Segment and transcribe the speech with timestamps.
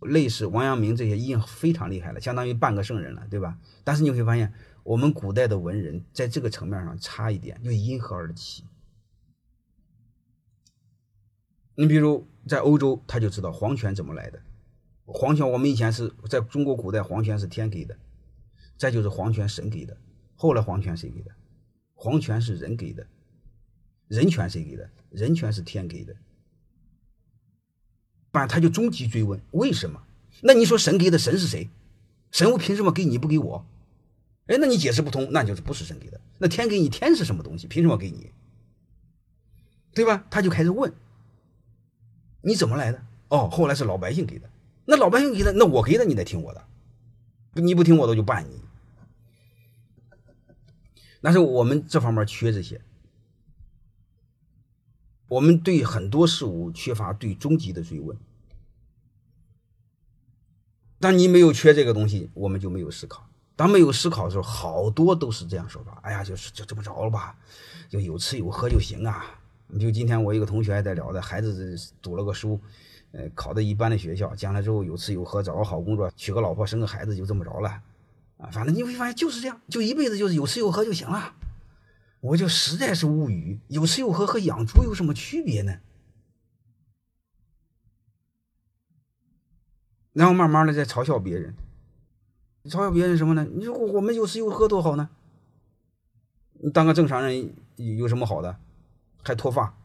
[0.00, 3.58] 类似王阳明这些已经非常厉害了，相当于半个圣人了，对吧？
[3.84, 8.64] 但是你会发现，我们古代的文人在这个层面上差一点，就因何而起。
[11.74, 14.42] 你比如在欧洲，他就知道皇权怎么来的。
[15.04, 17.96] 皇权我们以前是在中国古代，皇权是天给的，
[18.76, 19.96] 再就是皇权神给的。
[20.34, 21.30] 后来皇权谁给的？
[21.94, 23.06] 皇权是人给的。
[24.08, 24.90] 人权谁给的？
[25.10, 26.14] 人权是天给的。
[28.32, 30.02] 反正他就终极追问为什么？
[30.42, 31.68] 那你说神给的神是谁？
[32.30, 33.66] 神我凭什么给你不给我？
[34.46, 36.20] 哎，那你解释不通，那就是不是神给的。
[36.38, 37.66] 那天给你天是什么东西？
[37.66, 38.30] 凭什么给你？
[39.92, 40.24] 对吧？
[40.30, 40.92] 他就开始问
[42.42, 43.02] 你怎么来的？
[43.28, 44.48] 哦，后来是老百姓给的。
[44.86, 46.64] 那老百姓给的，那我给的，你得听我的。
[47.54, 48.60] 你不听我的，我就办你。
[51.20, 52.80] 但是我们这方面缺这些，
[55.30, 58.16] 我们对很多事物缺乏对终极的追问。
[60.98, 63.24] 当你没有缺这个东西，我们就没有思考。
[63.54, 66.00] 当没有思考的时候，好多都是这样说法。
[66.02, 67.36] 哎呀，就是就这么着了吧，
[67.88, 69.24] 就有吃有喝就行啊。
[69.68, 72.60] 你就今天我一个同学还在聊的，孩子读了个书，
[73.12, 77.68] 呃，考的一般的学校，将来之后有吃有喝，找个好工作，娶个老婆，生个孩子，就这么着了。
[78.38, 81.34] 啊，反正你会发现就是这样，就一辈子就是有吃有喝就行了。
[82.20, 85.80] 我就实在是无语，有吃有喝和养猪有什么区别呢？
[90.12, 91.54] 然后慢慢的在嘲笑别人，
[92.64, 93.44] 嘲笑别人什么呢？
[93.44, 95.08] 你说我们有吃有喝多好呢？
[96.74, 98.58] 当个正常人有什么好的？
[99.22, 99.79] 还脱发，